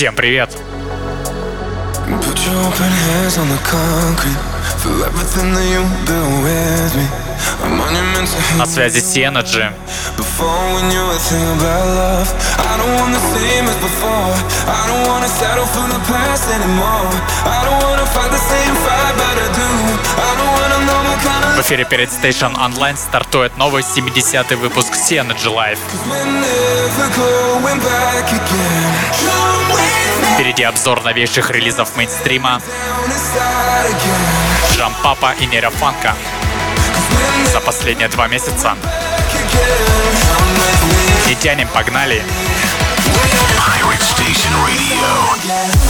[0.00, 0.48] Всем привет!
[8.56, 9.70] На связи Сиэнаджи.
[21.56, 25.78] В эфире перед Station Online стартует новый 70-й выпуск Synergy Live.
[30.34, 32.60] Впереди обзор новейших релизов мейнстрима,
[34.72, 36.14] Джампапа и Нейрофанка
[37.52, 38.76] за последние два месяца.
[41.26, 42.22] Не тянем, погнали!
[43.58, 45.89] Pirate Station Radio.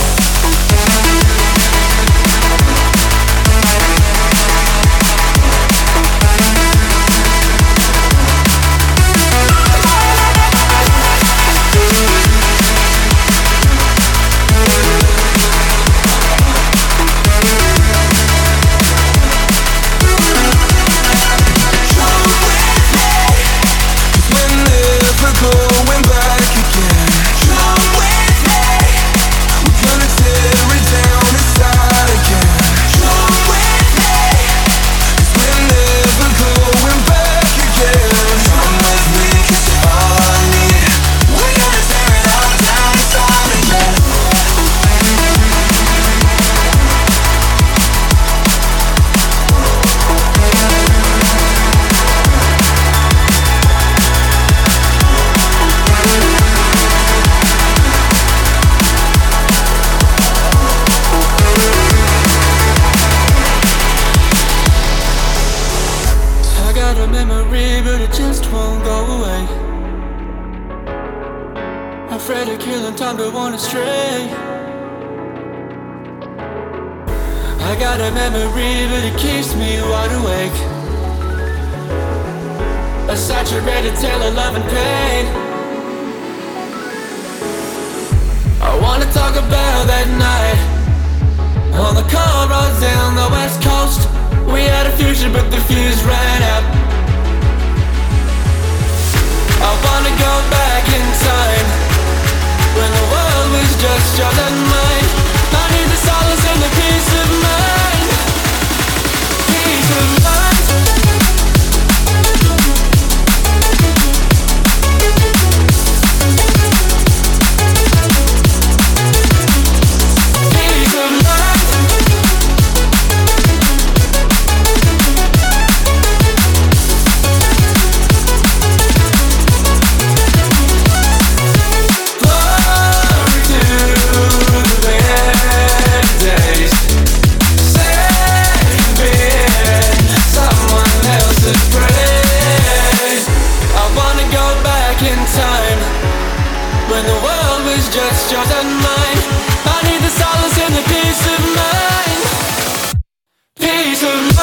[153.61, 154.40] peace of mind.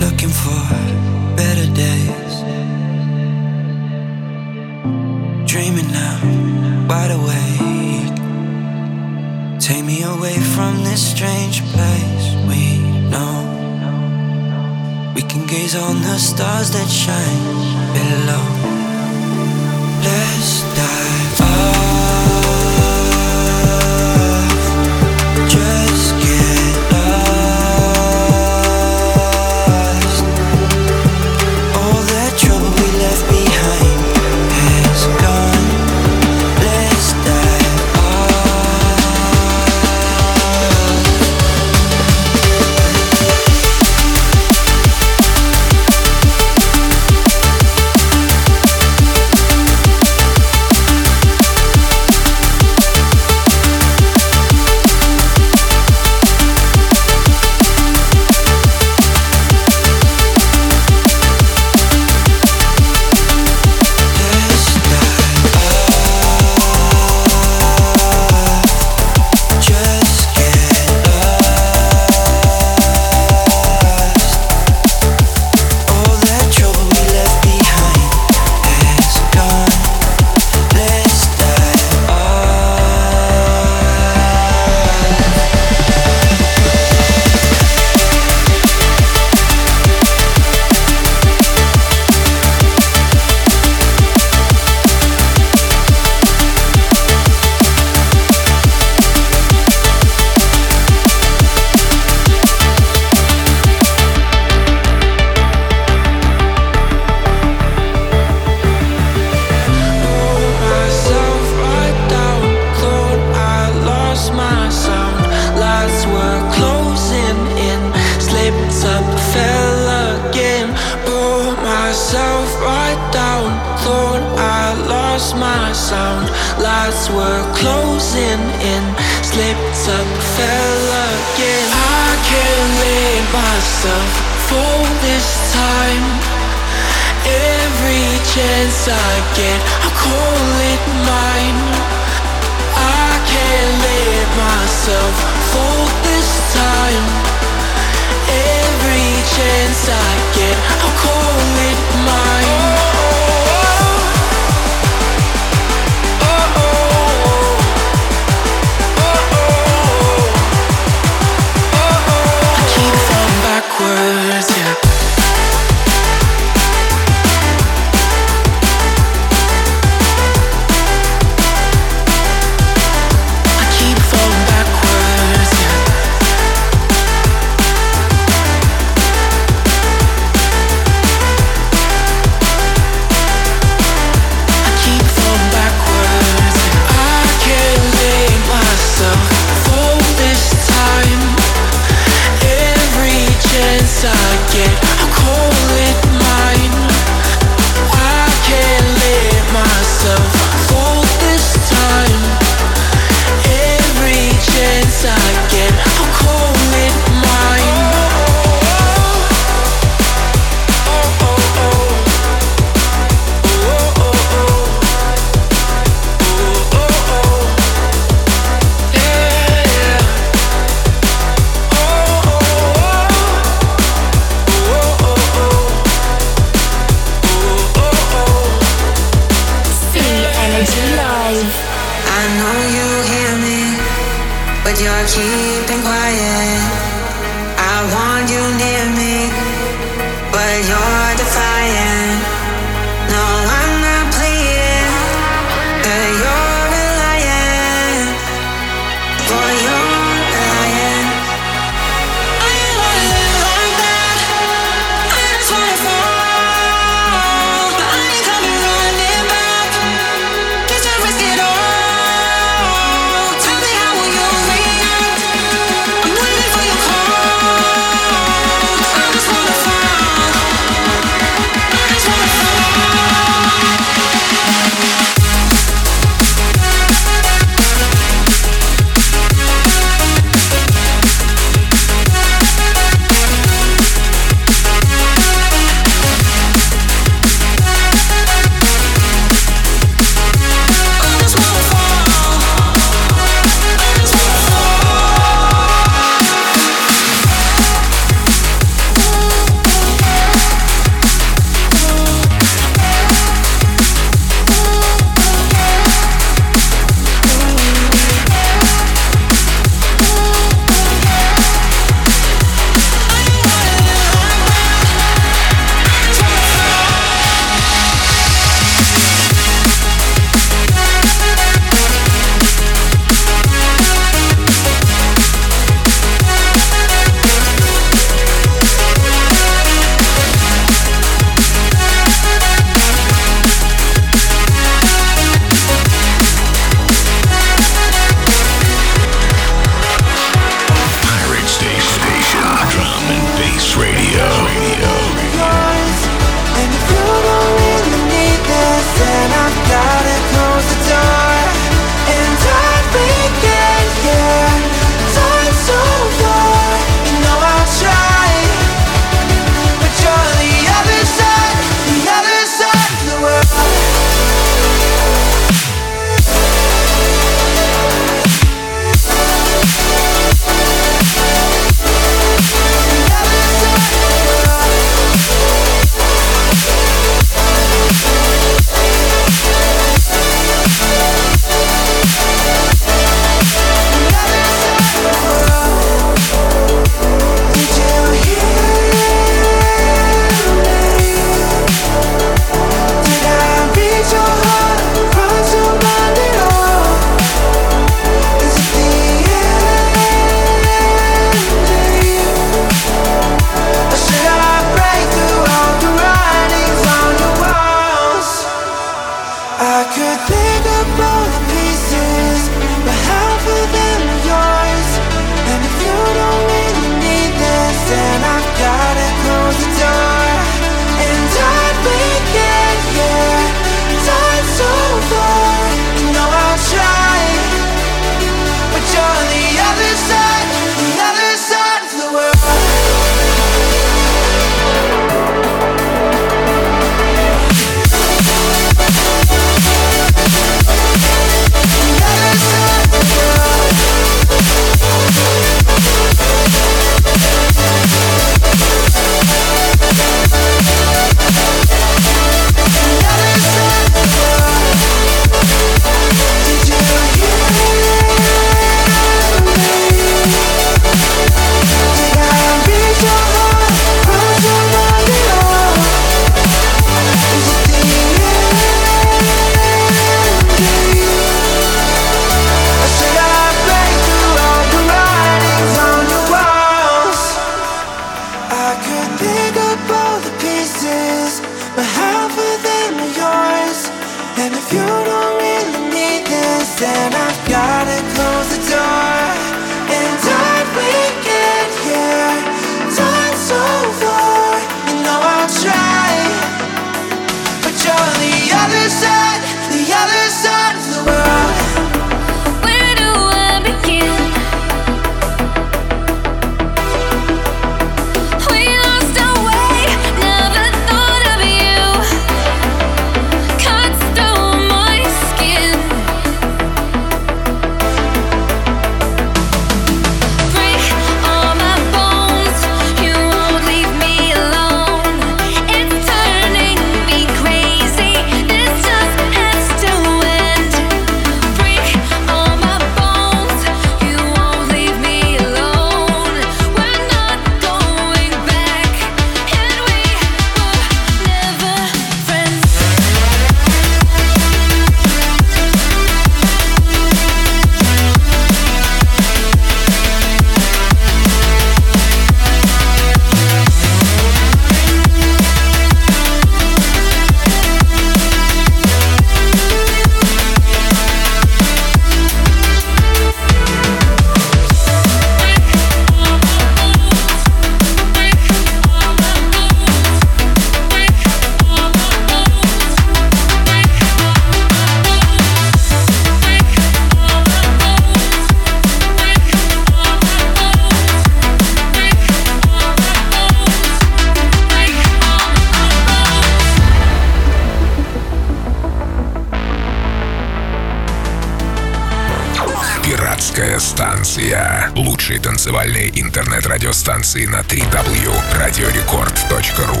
[597.36, 600.00] Интернет-радиостанции на 3w radiorecord.ru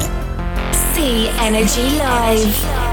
[0.94, 2.85] See Energy Live.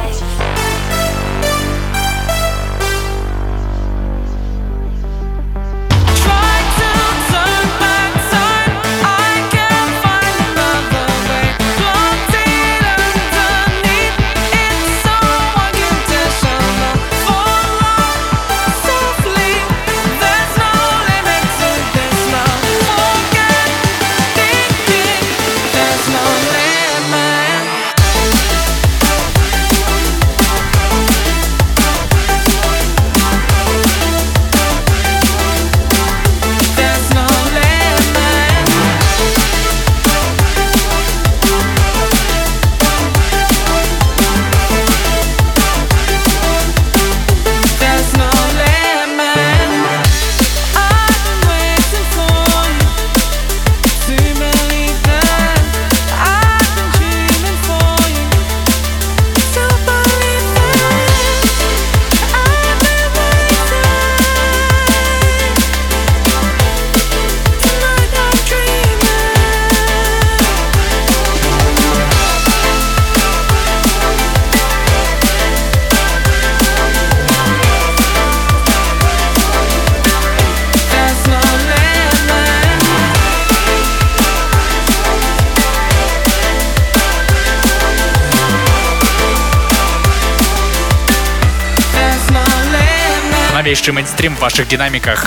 [93.73, 95.25] Новейший мейнстрим в ваших динамиках.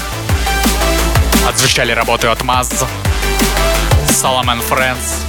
[1.49, 2.87] Отзвучали работы от Maz,
[4.09, 5.25] Solomon Friends,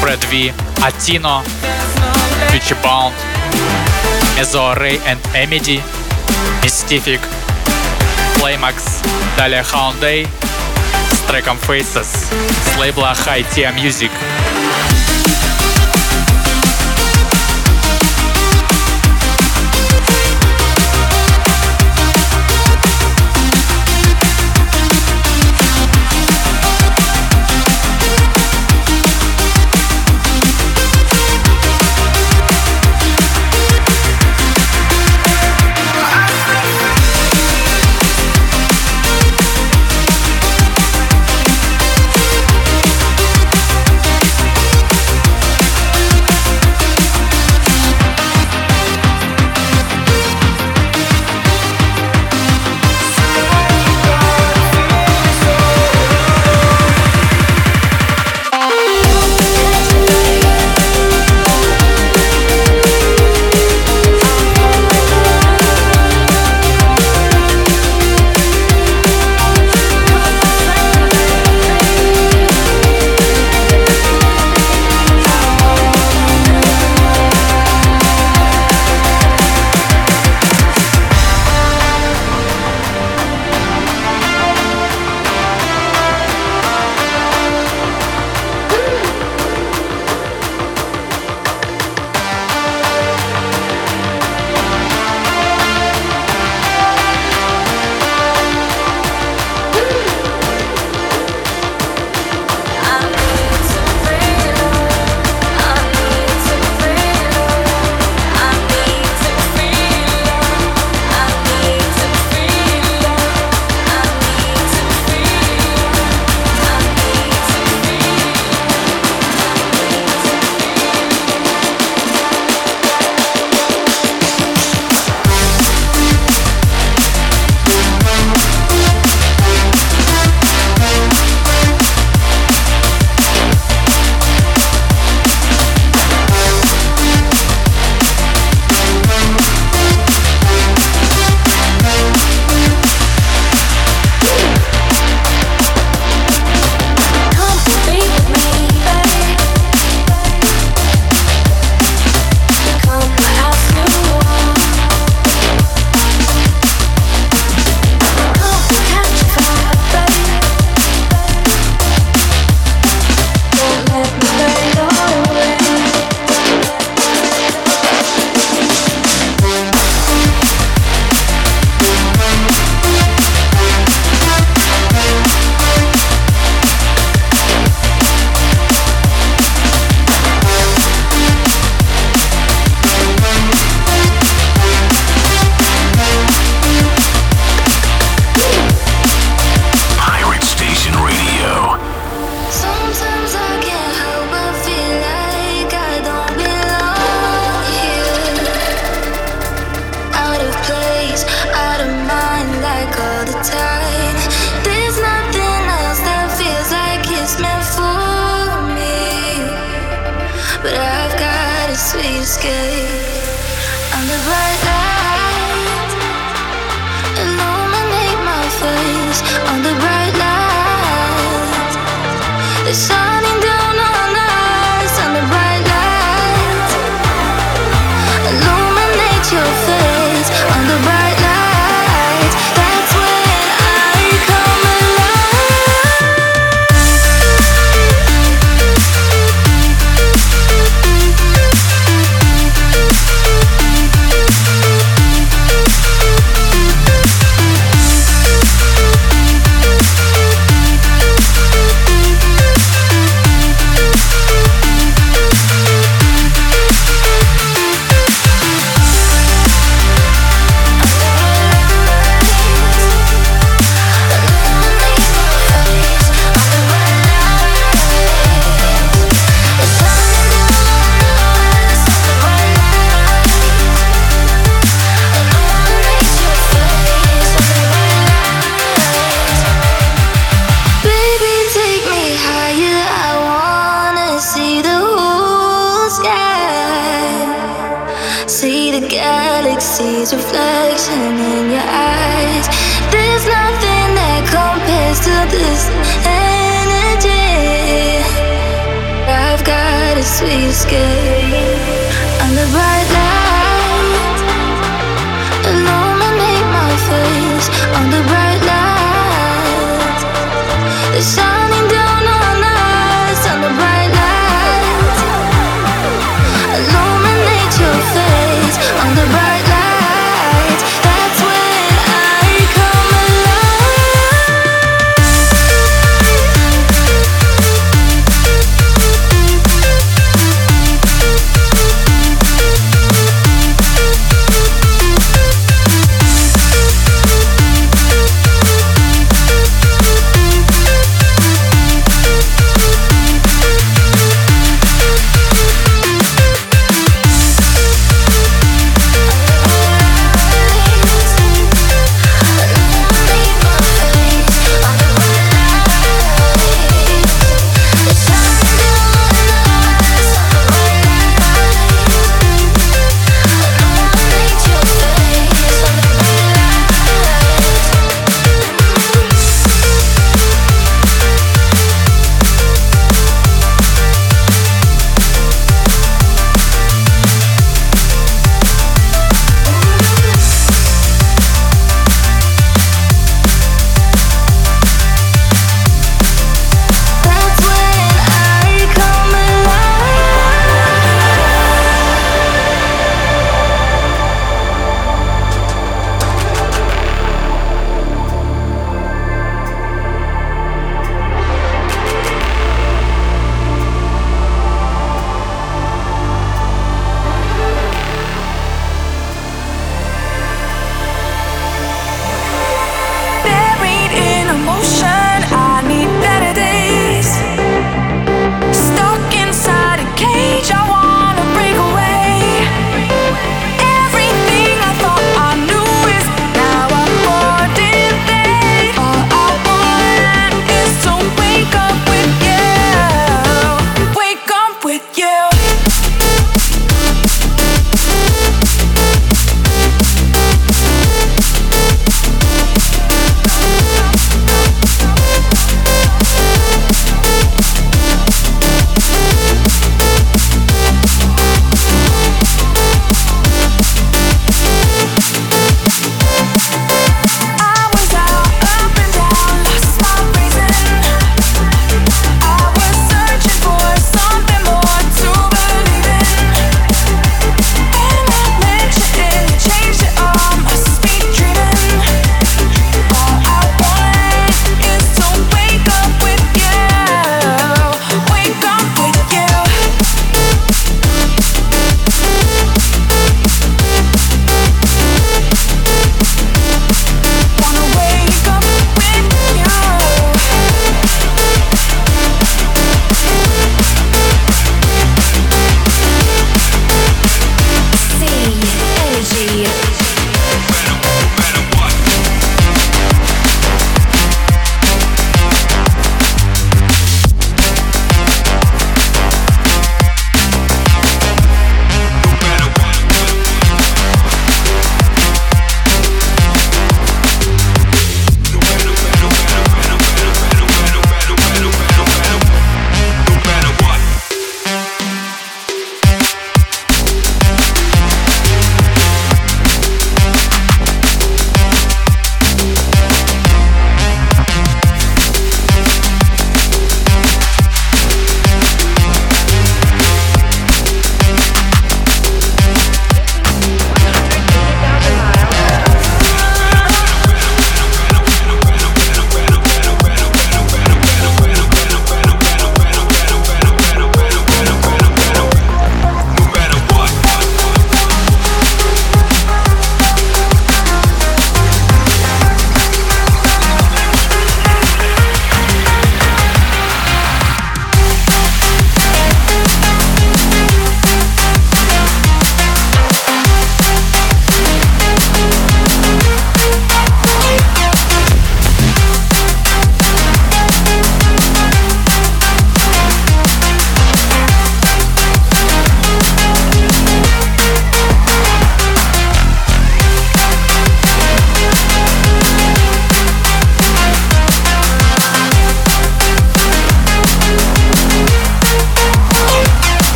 [0.00, 1.42] Fred V, Atino,
[2.52, 3.12] Future Bound,
[4.36, 5.82] Mezo Ray and Emedy,
[6.62, 7.20] Mystific,
[8.36, 9.04] Playmax,
[9.36, 10.28] далее Hound Day
[11.10, 14.12] с треком Faces с лейбла High Tier Music.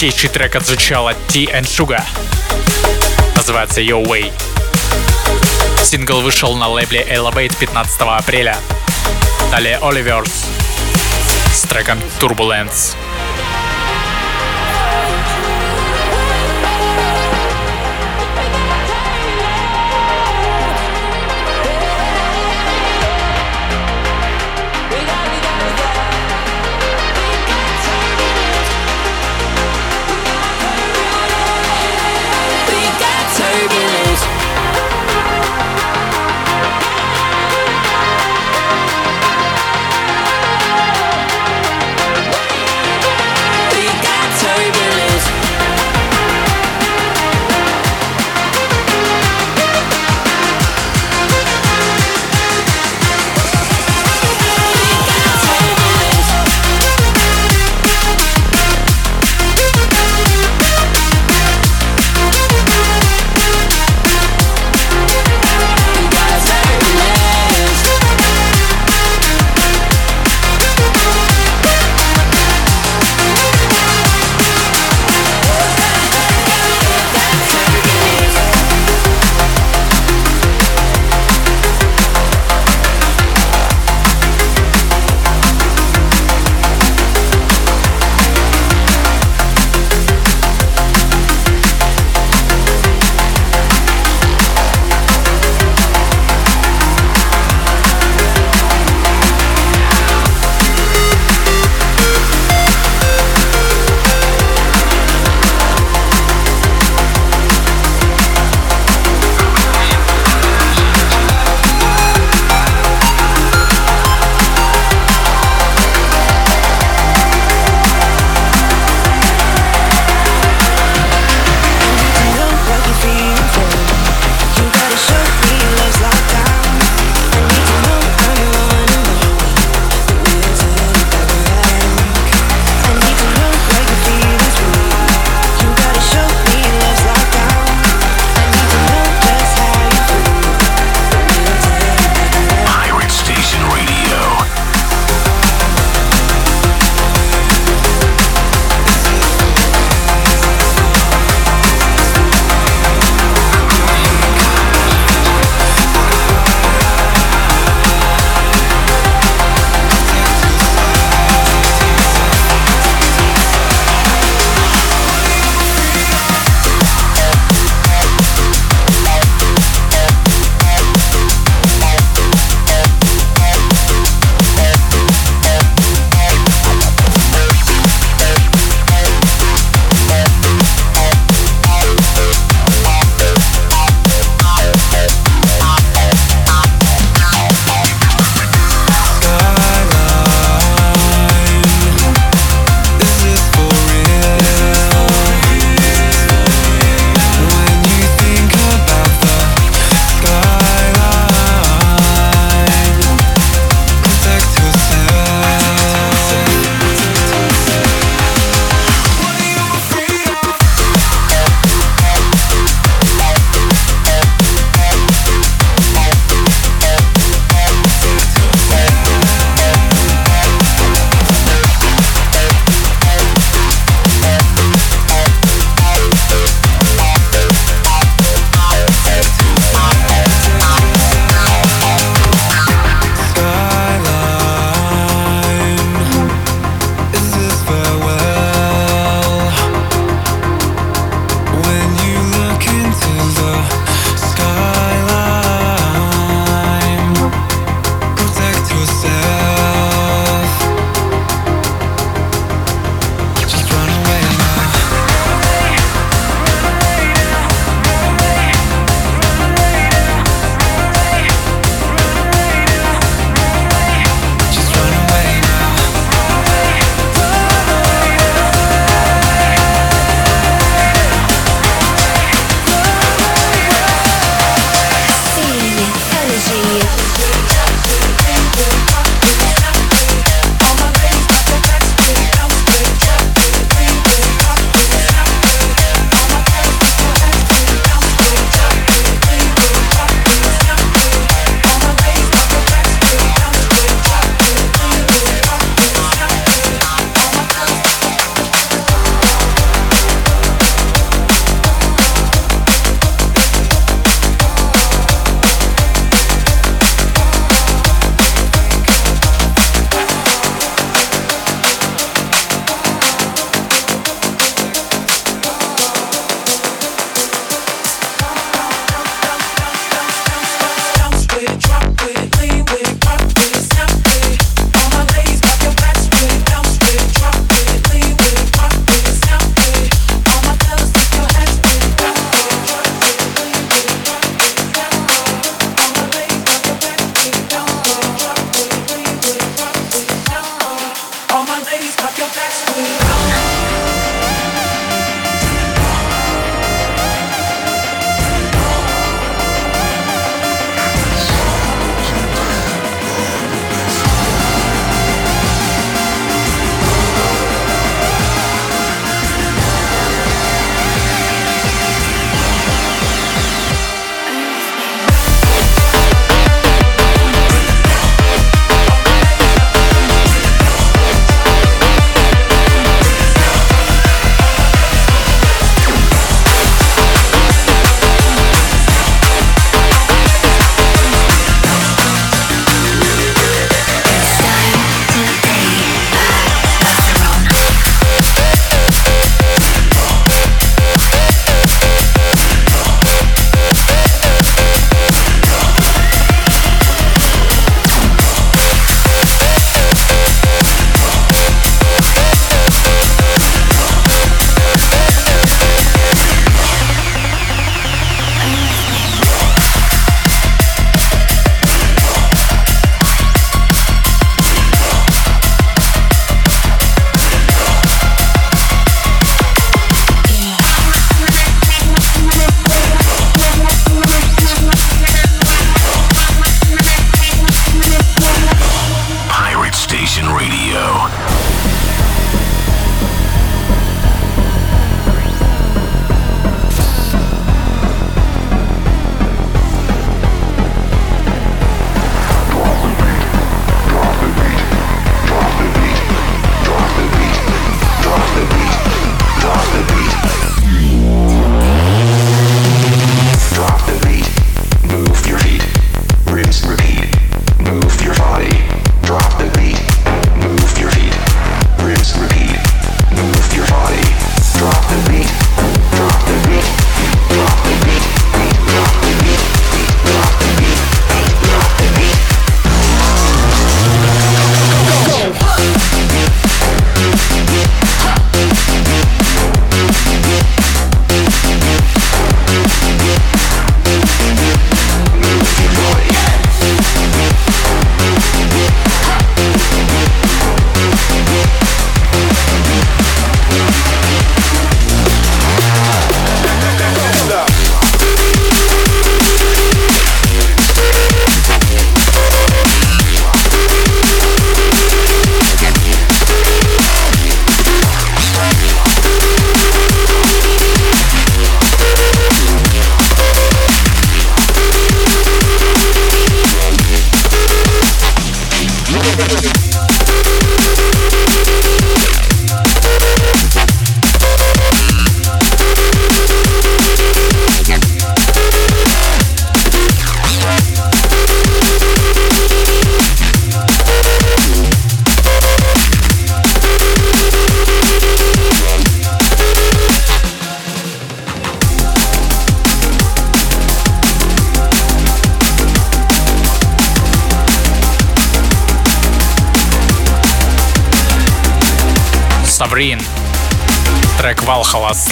[0.00, 2.02] Фанкейший трек отзвучал от T and Sugar.
[3.36, 4.32] Называется Your Way.
[5.84, 8.56] Сингл вышел на лейбле Elevate 15 апреля.
[9.50, 10.30] Далее Olivers
[11.52, 12.96] с треком Turbulence.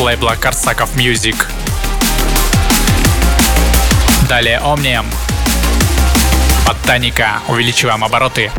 [0.09, 1.37] Лейбла Корсаков Music.
[4.27, 5.05] Далее Omnium.
[6.67, 7.43] Ботаника.
[7.47, 8.51] Увеличиваем обороты.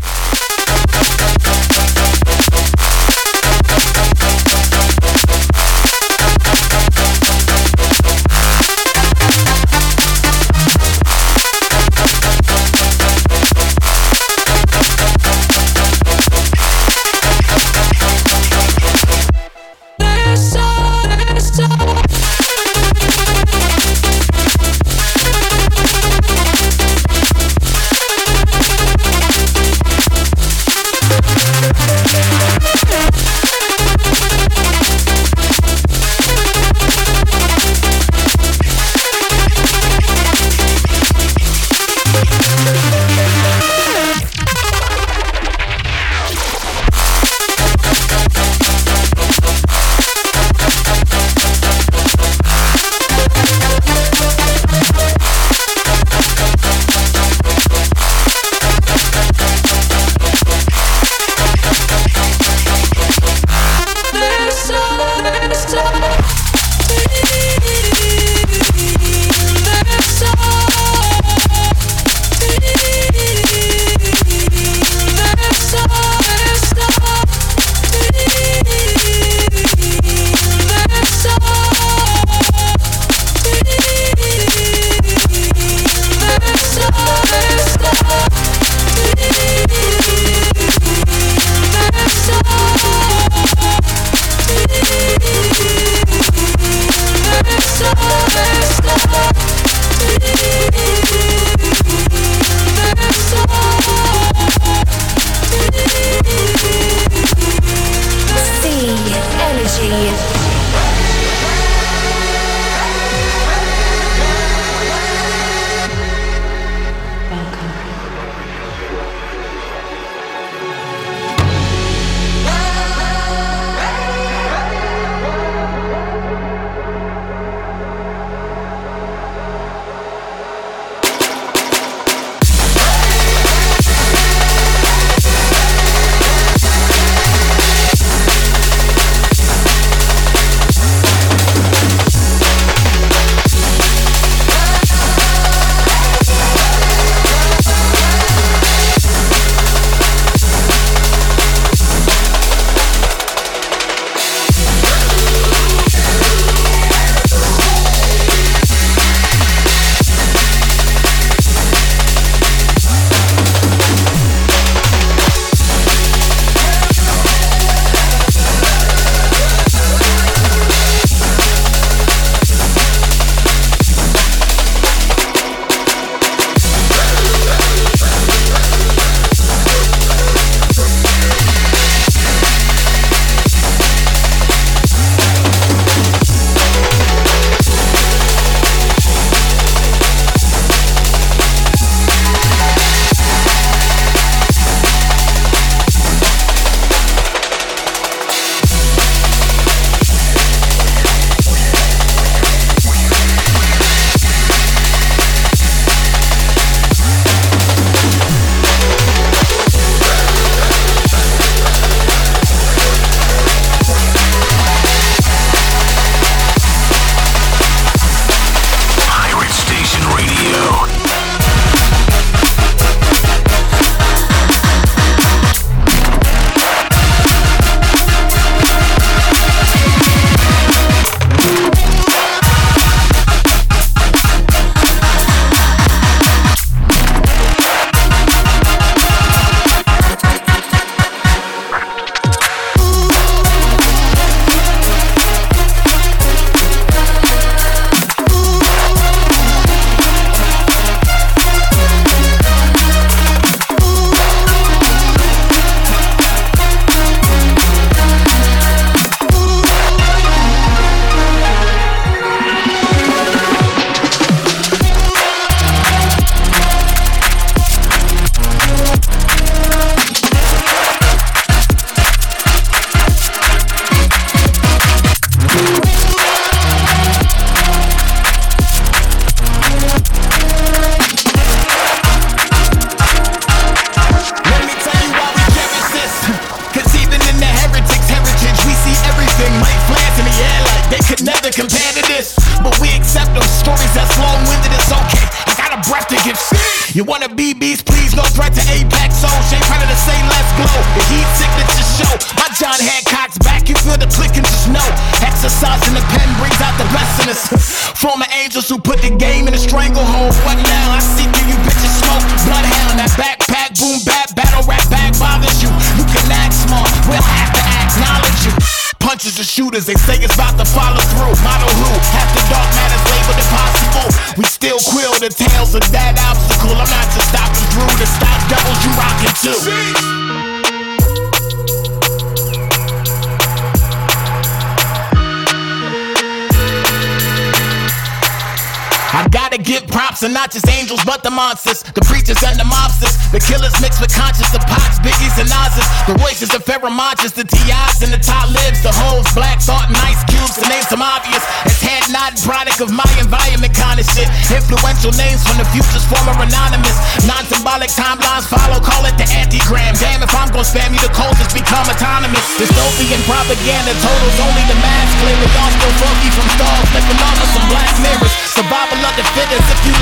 [346.79, 350.87] Ramajas, the TIs and the top lips, the hoes, black thought nice cubes, the names
[350.87, 351.43] some obvious.
[351.67, 354.31] It's head not product of my environment kind of shit.
[354.47, 356.95] Influential names from the future's former anonymous.
[357.27, 359.91] Non-symbolic timelines follow, call it the antigram.
[359.99, 362.47] Damn if I'm gonna spam you, the cold has become autonomous.
[362.55, 365.35] Dystopian propaganda totals only the mass clear.
[365.43, 368.33] With all still funky from stars, flipping off of some black mirrors.
[368.55, 369.98] Survival of the fittest if you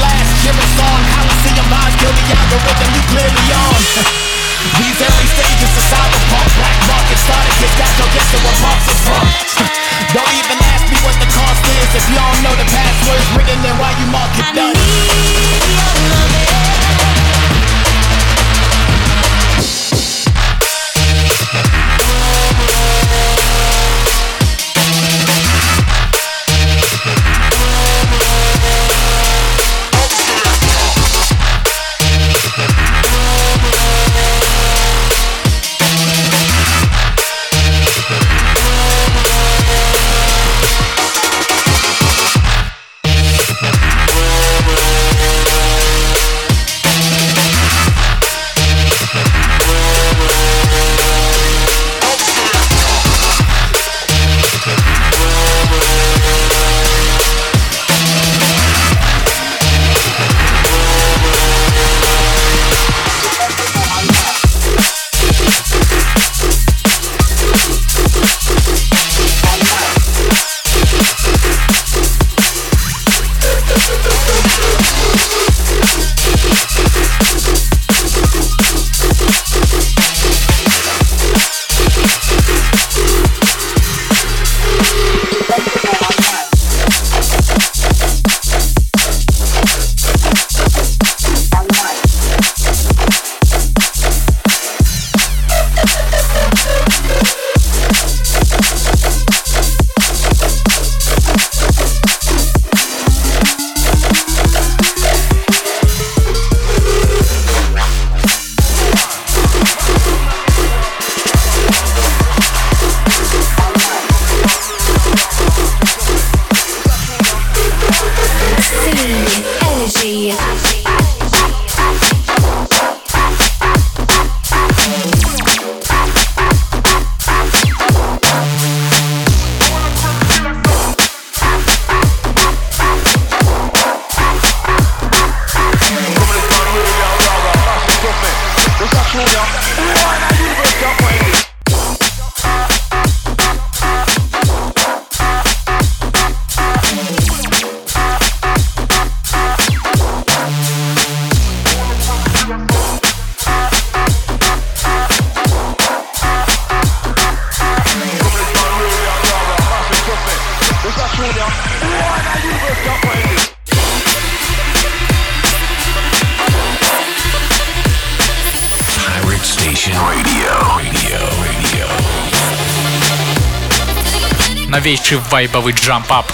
[174.87, 176.31] новейший вайбовый джамп-ап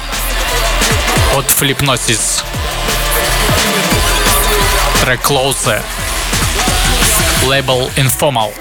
[1.35, 2.43] от Flipnosis.
[5.01, 5.81] Трек Close.
[7.47, 8.53] Лейбл Informal.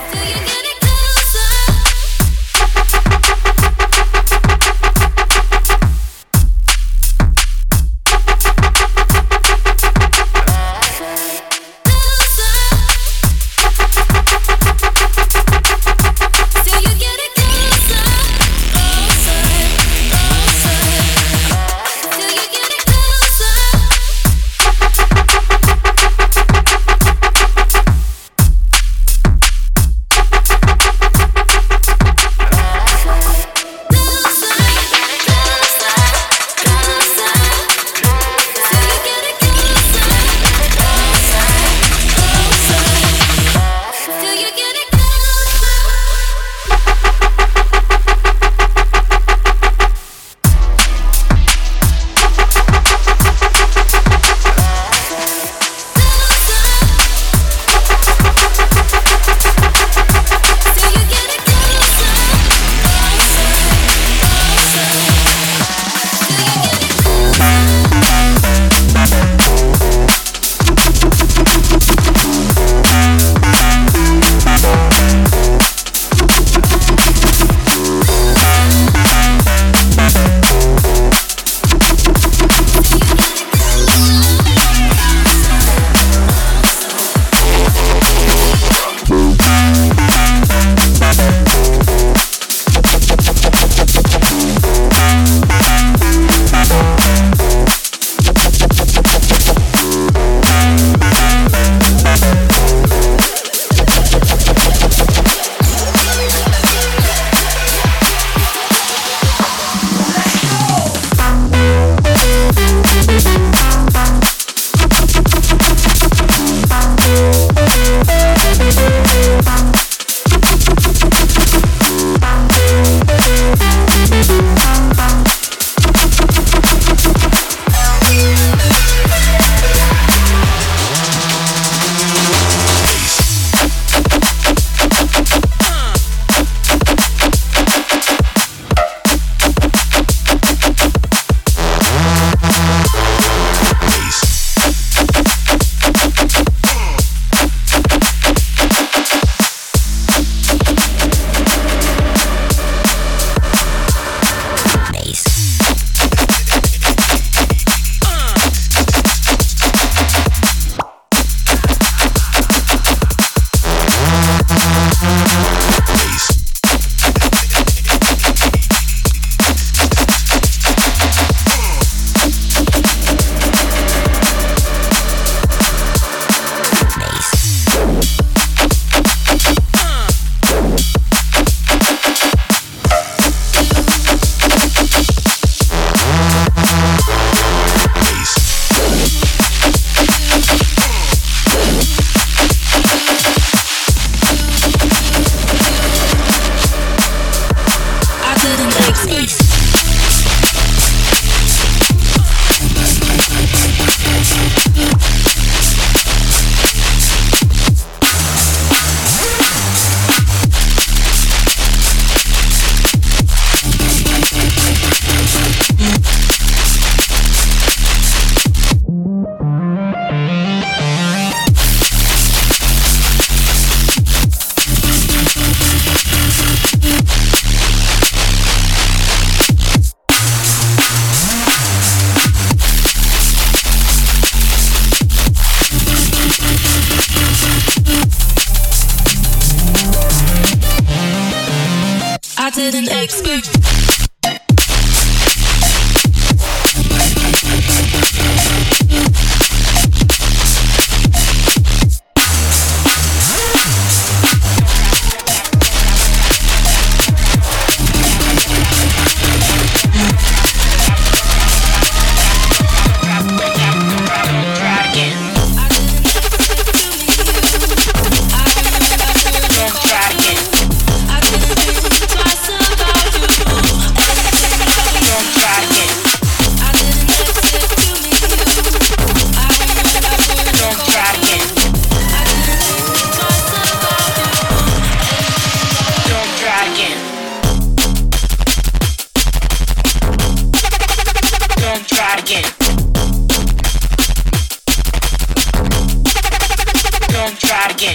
[297.83, 297.95] begin.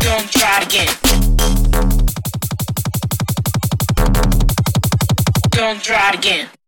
[0.00, 0.88] Don't try again.
[5.50, 6.61] Don't try again.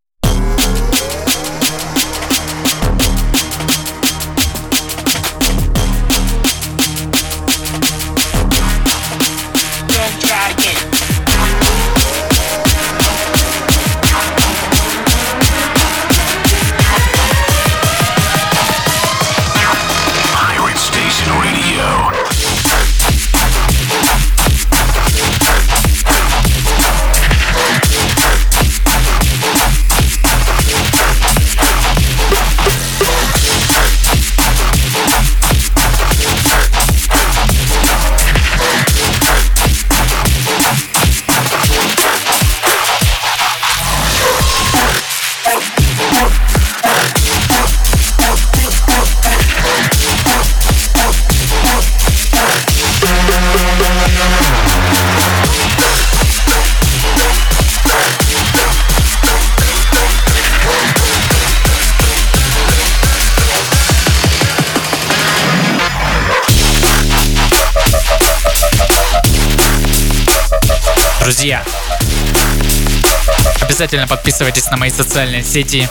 [73.75, 75.89] Обязательно подписывайтесь на мои социальные сети.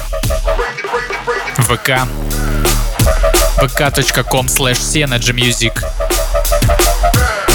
[1.59, 2.09] ВК
[3.59, 4.81] vk.com slash
[5.35, 5.85] Music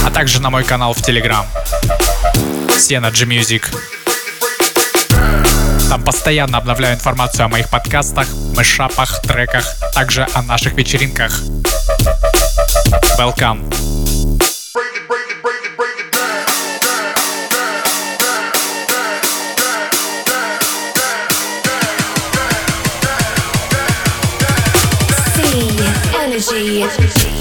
[0.06, 1.46] а также на мой канал в Telegram
[2.78, 3.64] Synergy Music.
[5.90, 9.66] Там постоянно обновляю информацию о моих подкастах, мышапах, треках,
[9.96, 11.42] также о наших вечеринках.
[13.18, 13.89] Welcome!
[26.52, 27.40] Energy.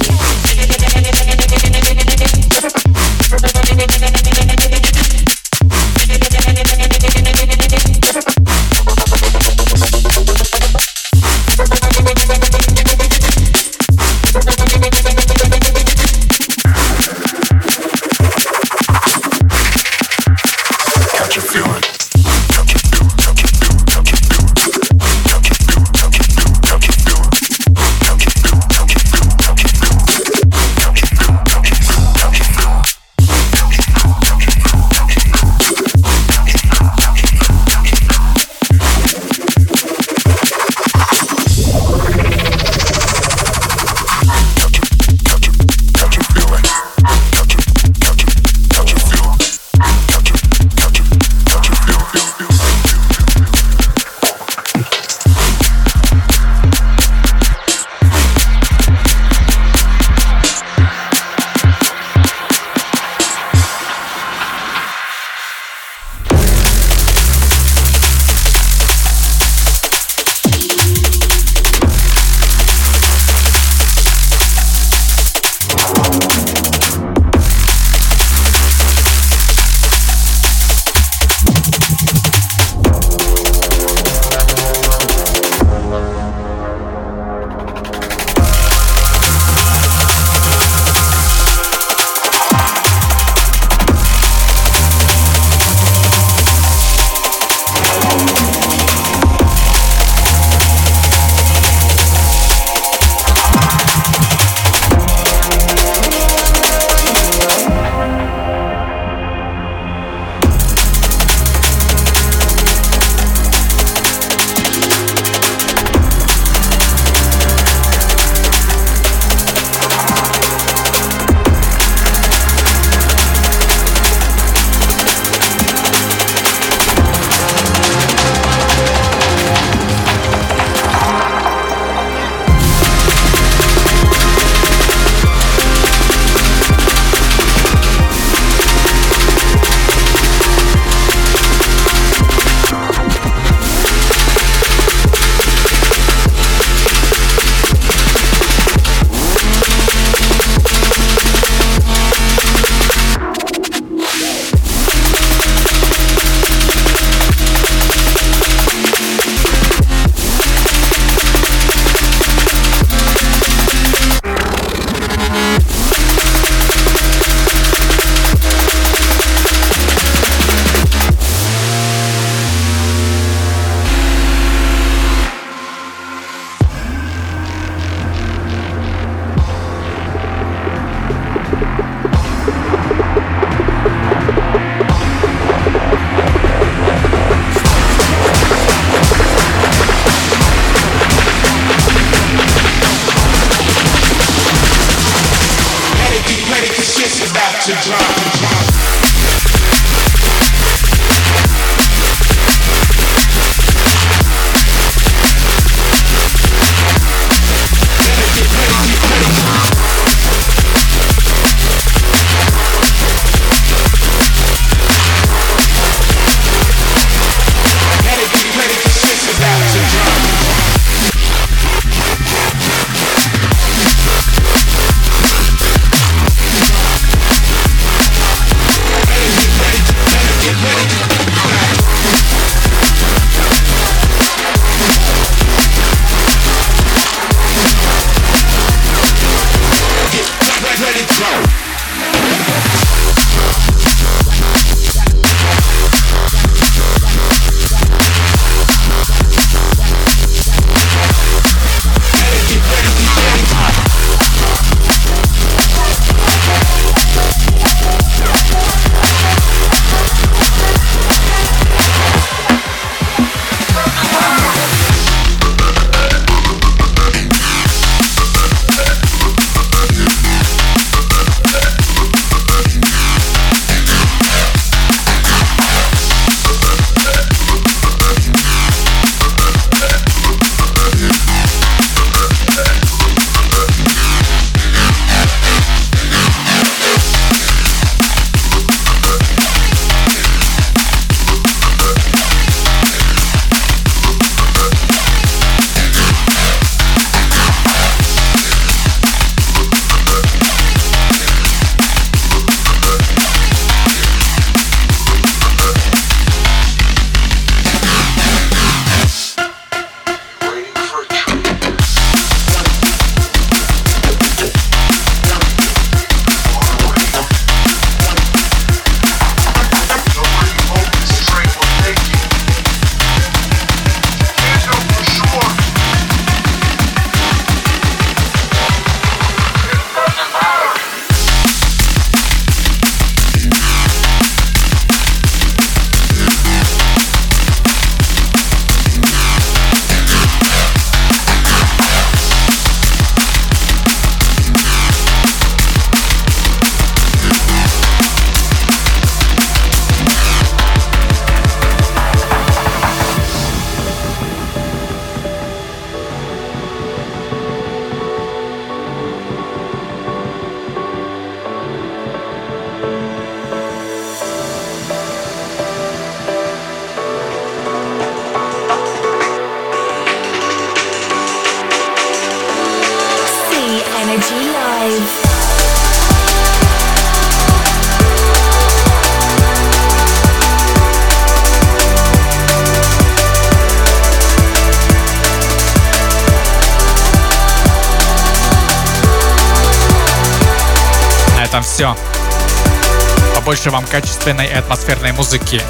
[393.59, 395.61] Побольше вам качественной и атмосферной музыки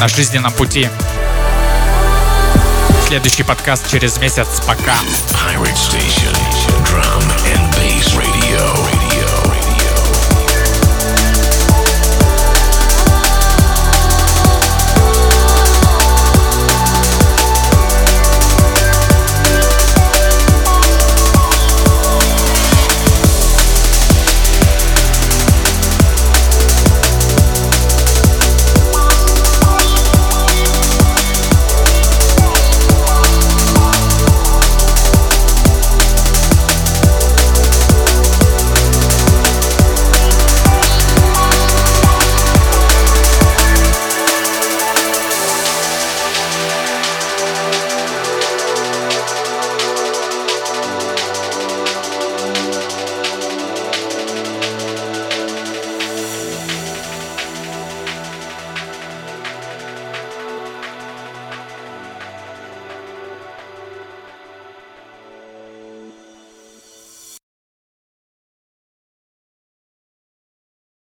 [0.00, 0.88] на жизненном пути.
[3.06, 4.62] Следующий подкаст через месяц.
[4.66, 4.94] Пока.
[5.28, 6.53] Pirate